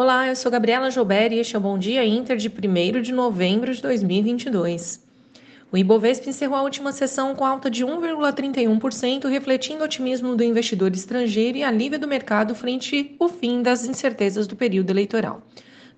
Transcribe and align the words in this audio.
Olá, 0.00 0.28
eu 0.28 0.36
sou 0.36 0.48
Gabriela 0.48 0.92
Joubert 0.92 1.32
e 1.32 1.40
este 1.40 1.56
é 1.56 1.58
o 1.58 1.60
Bom 1.60 1.76
Dia 1.76 2.04
Inter 2.04 2.36
de 2.36 2.48
1 2.48 3.02
de 3.02 3.10
novembro 3.10 3.74
de 3.74 3.82
2022. 3.82 5.04
O 5.72 5.76
Ibovespa 5.76 6.30
encerrou 6.30 6.56
a 6.56 6.62
última 6.62 6.92
sessão 6.92 7.34
com 7.34 7.44
alta 7.44 7.68
de 7.68 7.84
1,31%, 7.84 9.28
refletindo 9.28 9.80
o 9.80 9.86
otimismo 9.86 10.36
do 10.36 10.44
investidor 10.44 10.94
estrangeiro 10.94 11.58
e 11.58 11.64
alívio 11.64 11.98
do 11.98 12.06
mercado 12.06 12.54
frente 12.54 13.16
ao 13.18 13.28
fim 13.28 13.60
das 13.60 13.86
incertezas 13.86 14.46
do 14.46 14.54
período 14.54 14.90
eleitoral. 14.90 15.42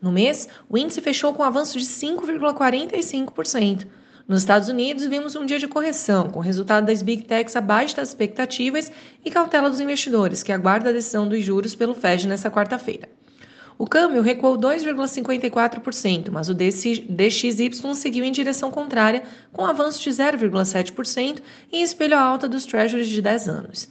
No 0.01 0.11
mês, 0.11 0.49
o 0.67 0.79
índice 0.79 1.03
fechou 1.03 1.35
com 1.35 1.43
um 1.43 1.47
avanço 1.47 1.79
de 1.79 1.85
5,45%. 1.85 3.87
Nos 4.27 4.41
Estados 4.41 4.71
Unidos, 4.71 5.05
vimos 5.05 5.37
um 5.37 5.45
dia 5.45 5.59
de 5.59 5.69
correção, 5.69 6.31
com 6.31 6.39
o 6.39 6.43
resultado 6.43 6.87
das 6.87 7.03
Big 7.03 7.25
Techs 7.25 7.55
abaixo 7.55 7.97
das 7.97 8.09
expectativas 8.09 8.91
e 9.23 9.31
cautela 9.31 9.69
dos 9.69 9.79
investidores, 9.79 10.43
que 10.43 10.53
aguarda 10.53 10.89
a 10.89 10.93
decisão 10.95 11.29
dos 11.29 11.45
juros 11.45 11.75
pelo 11.75 11.95
Fed 11.95 12.27
nesta 12.27 12.51
quarta-feira. 12.51 13.20
O 13.81 13.87
câmbio 13.87 14.21
recuou 14.21 14.59
2,54%, 14.59 16.31
mas 16.31 16.51
o 16.51 16.55
DXY 16.55 17.95
seguiu 17.95 18.23
em 18.23 18.31
direção 18.31 18.71
contrária, 18.71 19.23
com 19.55 19.65
avanço 19.65 20.03
de 20.03 20.11
0,7% 20.11 21.41
e 21.73 21.81
espelho 21.81 22.15
a 22.15 22.21
alta 22.21 22.47
dos 22.47 22.67
treasuries 22.67 23.09
de 23.09 23.23
10 23.23 23.49
anos. 23.49 23.89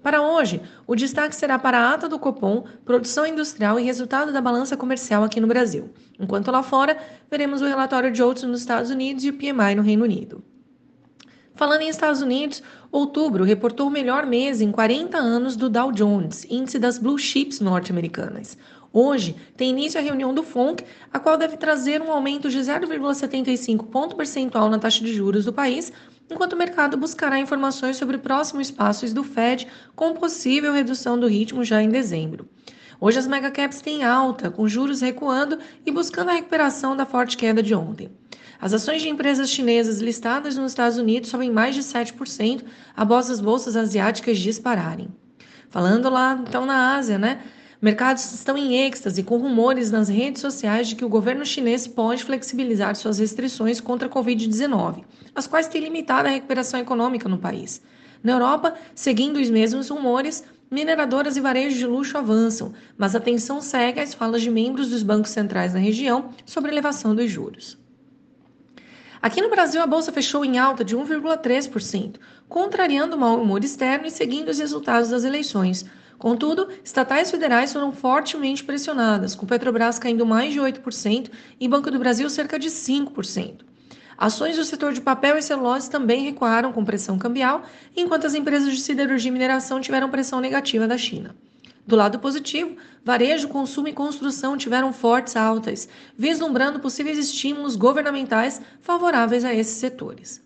Para 0.00 0.22
hoje, 0.22 0.62
o 0.86 0.94
destaque 0.94 1.34
será 1.34 1.58
para 1.58 1.76
a 1.76 1.92
ata 1.92 2.08
do 2.08 2.20
Copom, 2.20 2.66
produção 2.84 3.26
industrial 3.26 3.80
e 3.80 3.82
resultado 3.82 4.32
da 4.32 4.40
balança 4.40 4.76
comercial 4.76 5.24
aqui 5.24 5.40
no 5.40 5.48
Brasil. 5.48 5.90
Enquanto 6.20 6.52
lá 6.52 6.62
fora, 6.62 6.96
veremos 7.28 7.60
o 7.62 7.66
relatório 7.66 8.12
de 8.12 8.22
outros 8.22 8.44
nos 8.44 8.60
Estados 8.60 8.92
Unidos 8.92 9.24
e 9.24 9.30
o 9.30 9.32
PMI 9.32 9.74
no 9.74 9.82
Reino 9.82 10.04
Unido. 10.04 10.44
Falando 11.56 11.82
em 11.82 11.88
Estados 11.88 12.22
Unidos, 12.22 12.62
outubro 12.92 13.42
reportou 13.42 13.88
o 13.88 13.90
melhor 13.90 14.24
mês 14.24 14.60
em 14.60 14.70
40 14.70 15.18
anos 15.18 15.56
do 15.56 15.68
Dow 15.68 15.90
Jones, 15.90 16.46
índice 16.48 16.78
das 16.78 16.96
blue 16.96 17.18
chips 17.18 17.58
norte-americanas. 17.58 18.56
Hoje 18.92 19.34
tem 19.56 19.70
início 19.70 19.98
a 19.98 20.02
reunião 20.02 20.34
do 20.34 20.42
FONC, 20.42 20.84
a 21.10 21.18
qual 21.18 21.38
deve 21.38 21.56
trazer 21.56 22.02
um 22.02 22.12
aumento 22.12 22.50
de 22.50 22.58
0,75 22.58 23.86
ponto 23.86 24.14
percentual 24.14 24.68
na 24.68 24.78
taxa 24.78 25.02
de 25.02 25.14
juros 25.14 25.46
do 25.46 25.52
país, 25.52 25.90
enquanto 26.30 26.52
o 26.52 26.58
mercado 26.58 26.96
buscará 26.96 27.38
informações 27.38 27.96
sobre 27.96 28.18
próximos 28.18 28.70
passos 28.70 29.12
do 29.12 29.24
Fed 29.24 29.66
com 29.96 30.12
possível 30.12 30.72
redução 30.72 31.18
do 31.18 31.26
ritmo 31.26 31.64
já 31.64 31.82
em 31.82 31.88
dezembro. 31.88 32.46
Hoje 33.00 33.18
as 33.18 33.26
megacaps 33.26 33.80
têm 33.80 34.04
alta, 34.04 34.50
com 34.50 34.68
juros 34.68 35.00
recuando 35.00 35.58
e 35.84 35.90
buscando 35.90 36.28
a 36.28 36.34
recuperação 36.34 36.94
da 36.94 37.06
forte 37.06 37.36
queda 37.36 37.62
de 37.62 37.74
ontem. 37.74 38.10
As 38.60 38.72
ações 38.72 39.02
de 39.02 39.08
empresas 39.08 39.50
chinesas 39.50 40.00
listadas 40.00 40.56
nos 40.56 40.70
Estados 40.70 40.98
Unidos 40.98 41.30
sobem 41.30 41.50
mais 41.50 41.74
de 41.74 41.82
7% 41.82 42.62
após 42.94 43.28
as 43.28 43.40
bolsas 43.40 43.74
asiáticas 43.74 44.38
dispararem. 44.38 45.08
Falando 45.68 46.08
lá 46.08 46.40
então 46.46 46.64
na 46.64 46.94
Ásia, 46.94 47.18
né? 47.18 47.42
Mercados 47.82 48.32
estão 48.32 48.56
em 48.56 48.76
êxtase 48.86 49.24
com 49.24 49.38
rumores 49.38 49.90
nas 49.90 50.08
redes 50.08 50.40
sociais 50.40 50.86
de 50.86 50.94
que 50.94 51.04
o 51.04 51.08
governo 51.08 51.44
chinês 51.44 51.84
pode 51.84 52.22
flexibilizar 52.22 52.94
suas 52.94 53.18
restrições 53.18 53.80
contra 53.80 54.06
a 54.06 54.10
Covid-19, 54.10 55.02
as 55.34 55.48
quais 55.48 55.66
têm 55.66 55.82
limitado 55.82 56.28
a 56.28 56.30
recuperação 56.30 56.78
econômica 56.78 57.28
no 57.28 57.38
país. 57.38 57.82
Na 58.22 58.34
Europa, 58.34 58.74
seguindo 58.94 59.40
os 59.40 59.50
mesmos 59.50 59.88
rumores, 59.88 60.44
mineradoras 60.70 61.36
e 61.36 61.40
varejos 61.40 61.76
de 61.76 61.84
luxo 61.84 62.16
avançam, 62.16 62.72
mas 62.96 63.16
a 63.16 63.18
atenção 63.18 63.60
segue 63.60 63.98
às 63.98 64.14
falas 64.14 64.42
de 64.42 64.50
membros 64.50 64.88
dos 64.88 65.02
bancos 65.02 65.32
centrais 65.32 65.74
na 65.74 65.80
região 65.80 66.30
sobre 66.46 66.70
a 66.70 66.74
elevação 66.74 67.16
dos 67.16 67.28
juros. 67.28 67.76
Aqui 69.20 69.42
no 69.42 69.50
Brasil, 69.50 69.82
a 69.82 69.86
bolsa 69.88 70.12
fechou 70.12 70.44
em 70.44 70.56
alta 70.56 70.84
de 70.84 70.96
1,3%, 70.96 72.14
contrariando 72.48 73.16
o 73.16 73.18
mau 73.18 73.42
humor 73.42 73.64
externo 73.64 74.06
e 74.06 74.10
seguindo 74.10 74.50
os 74.50 74.60
resultados 74.60 75.10
das 75.10 75.24
eleições. 75.24 75.84
Contudo, 76.22 76.68
estatais 76.84 77.32
federais 77.32 77.72
foram 77.72 77.90
fortemente 77.90 78.62
pressionadas, 78.62 79.34
com 79.34 79.44
Petrobras 79.44 79.98
caindo 79.98 80.24
mais 80.24 80.52
de 80.52 80.60
8% 80.60 81.28
e 81.58 81.66
Banco 81.66 81.90
do 81.90 81.98
Brasil 81.98 82.30
cerca 82.30 82.60
de 82.60 82.68
5%. 82.68 83.62
Ações 84.16 84.56
do 84.56 84.64
setor 84.64 84.92
de 84.92 85.00
papel 85.00 85.36
e 85.36 85.42
celulose 85.42 85.90
também 85.90 86.22
recuaram 86.22 86.72
com 86.72 86.84
pressão 86.84 87.18
cambial, 87.18 87.64
enquanto 87.96 88.24
as 88.24 88.36
empresas 88.36 88.72
de 88.72 88.80
siderurgia 88.80 89.30
e 89.30 89.32
mineração 89.32 89.80
tiveram 89.80 90.08
pressão 90.10 90.38
negativa 90.38 90.86
da 90.86 90.96
China. 90.96 91.34
Do 91.84 91.96
lado 91.96 92.20
positivo, 92.20 92.76
varejo, 93.04 93.48
consumo 93.48 93.88
e 93.88 93.92
construção 93.92 94.56
tiveram 94.56 94.92
fortes 94.92 95.34
altas, 95.34 95.88
vislumbrando 96.16 96.78
possíveis 96.78 97.18
estímulos 97.18 97.74
governamentais 97.74 98.62
favoráveis 98.80 99.44
a 99.44 99.52
esses 99.52 99.74
setores. 99.74 100.40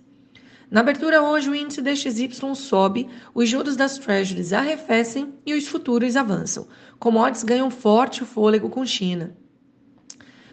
Na 0.69 0.81
abertura 0.81 1.23
hoje, 1.23 1.49
o 1.49 1.55
índice 1.55 1.81
DXY 1.81 2.55
sobe, 2.57 3.09
os 3.33 3.49
juros 3.49 3.77
das 3.77 3.99
treasuries 3.99 4.53
arrefecem 4.53 5.33
e 5.47 5.55
os 5.55 5.69
futuros 5.69 6.17
avançam. 6.17 6.67
Commodities 6.99 7.45
ganham 7.45 7.71
forte 7.71 8.25
fôlego 8.25 8.69
com 8.69 8.85
China. 8.85 9.37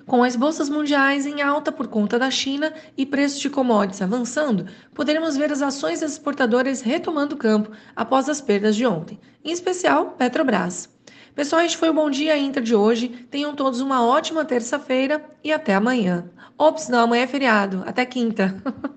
Com 0.05 0.21
as 0.21 0.35
bolsas 0.35 0.69
mundiais 0.69 1.25
em 1.25 1.41
alta 1.41 1.71
por 1.71 1.87
conta 1.87 2.19
da 2.19 2.29
China 2.29 2.73
e 2.95 3.05
preços 3.05 3.39
de 3.39 3.49
commodities 3.49 4.01
avançando, 4.01 4.67
poderemos 4.93 5.35
ver 5.35 5.51
as 5.51 5.61
ações 5.61 6.01
exportadoras 6.01 6.81
retomando 6.81 7.33
o 7.35 7.37
campo 7.37 7.71
após 7.95 8.29
as 8.29 8.41
perdas 8.41 8.75
de 8.75 8.85
ontem, 8.85 9.19
em 9.43 9.51
especial 9.51 10.11
Petrobras. 10.11 10.89
Pessoal, 11.33 11.63
este 11.63 11.77
foi 11.77 11.89
o 11.89 11.93
Bom 11.93 12.11
Dia 12.11 12.37
Inter 12.37 12.61
de 12.61 12.75
hoje. 12.75 13.07
Tenham 13.31 13.55
todos 13.55 13.81
uma 13.81 14.05
ótima 14.05 14.45
terça-feira 14.45 15.25
e 15.43 15.51
até 15.51 15.73
amanhã. 15.73 16.29
Ops, 16.55 16.89
não, 16.89 17.05
amanhã 17.05 17.23
é 17.23 17.27
feriado. 17.27 17.81
Até 17.87 18.05
quinta. 18.05 18.55